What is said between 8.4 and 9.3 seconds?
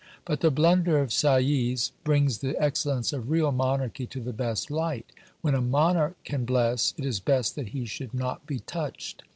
be touched.